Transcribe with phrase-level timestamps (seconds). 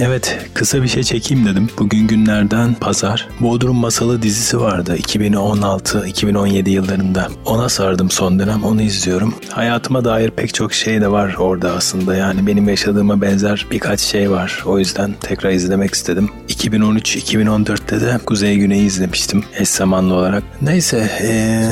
[0.00, 1.68] Evet, kısa bir şey çekeyim dedim.
[1.78, 3.28] Bugün günlerden pazar.
[3.40, 7.28] Bodrum Masalı dizisi vardı 2016-2017 yıllarında.
[7.44, 9.34] Ona sardım son dönem, onu izliyorum.
[9.50, 12.16] Hayatıma dair pek çok şey de var orada aslında.
[12.16, 14.62] Yani benim yaşadığıma benzer birkaç şey var.
[14.66, 16.30] O yüzden tekrar izlemek istedim.
[16.48, 20.42] 2013-2014'te de Kuzey Güney'i izlemiştim eş zamanlı olarak.
[20.62, 21.68] Neyse, ee,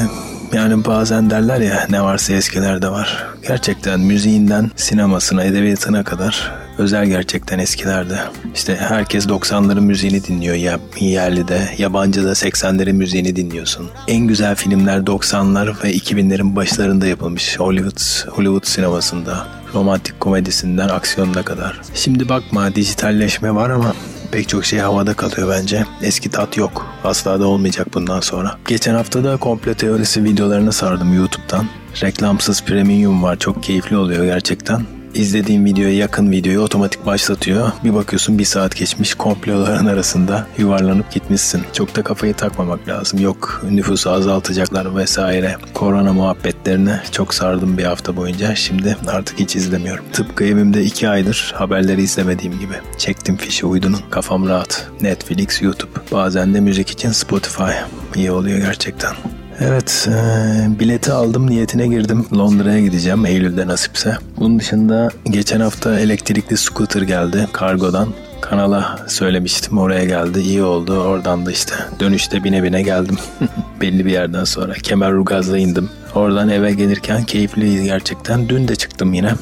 [0.56, 3.26] yani bazen derler ya ne varsa eskilerde var.
[3.48, 8.18] Gerçekten müziğinden sinemasına, edebiyatına kadar özel gerçekten eskilerde.
[8.54, 13.90] İşte herkes 90'ların müziğini dinliyor ya yerli de, yabancı da 80'lerin müziğini dinliyorsun.
[14.08, 19.46] En güzel filmler 90'lar ve 2000'lerin başlarında yapılmış Hollywood, Hollywood sinemasında.
[19.74, 21.80] Romantik komedisinden aksiyonuna kadar.
[21.94, 23.94] Şimdi bakma dijitalleşme var ama
[24.32, 25.84] pek çok şey havada kalıyor bence.
[26.02, 26.86] Eski tat yok.
[27.04, 28.58] Asla da olmayacak bundan sonra.
[28.68, 31.66] Geçen hafta da komple teorisi videolarını sardım YouTube'dan.
[32.02, 33.38] Reklamsız premium var.
[33.38, 37.72] Çok keyifli oluyor gerçekten izlediğin videoya yakın videoyu otomatik başlatıyor.
[37.84, 41.62] Bir bakıyorsun bir saat geçmiş komploların arasında yuvarlanıp gitmişsin.
[41.72, 43.20] Çok da kafayı takmamak lazım.
[43.20, 45.56] Yok nüfusu azaltacaklar vesaire.
[45.74, 48.54] Korona muhabbetlerine çok sardım bir hafta boyunca.
[48.54, 50.04] Şimdi artık hiç izlemiyorum.
[50.12, 52.74] Tıpkı evimde iki aydır haberleri izlemediğim gibi.
[52.98, 54.00] Çektim fişi uydunun.
[54.10, 54.88] Kafam rahat.
[55.00, 55.92] Netflix, YouTube.
[56.12, 57.72] Bazen de müzik için Spotify.
[58.14, 59.14] İyi oluyor gerçekten.
[59.60, 62.26] Evet, e, bileti aldım niyetine girdim.
[62.36, 64.16] Londra'ya gideceğim Eylül'de nasipse.
[64.36, 68.08] Bunun dışında geçen hafta elektrikli scooter geldi kargodan.
[68.40, 70.40] Kanala söylemiştim oraya geldi.
[70.40, 73.18] İyi oldu oradan da işte dönüşte bine bine geldim.
[73.80, 75.90] Belli bir yerden sonra Kemerburgaz'da indim.
[76.14, 79.32] Oradan eve gelirken keyifliydi gerçekten dün de çıktım yine.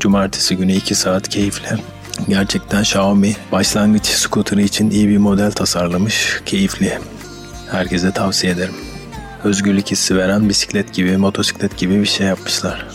[0.00, 1.68] Cumartesi günü 2 saat keyifli
[2.28, 6.98] gerçekten Xiaomi başlangıç scooter'ı için iyi bir model tasarlamış keyifli.
[7.70, 8.74] Herkese tavsiye ederim
[9.44, 12.86] özgürlük hissi veren bisiklet gibi, motosiklet gibi bir şey yapmışlar.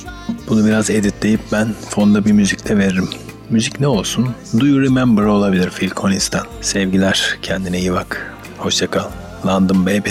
[0.49, 3.09] Bunu biraz editleyip ben fonda bir müzikte veririm.
[3.49, 4.29] Müzik ne olsun?
[4.59, 6.43] Do You Remember olabilir Phil Collins'ten.
[6.61, 8.35] Sevgiler, kendine iyi bak.
[8.57, 9.05] Hoşçakal.
[9.45, 10.09] London Baby.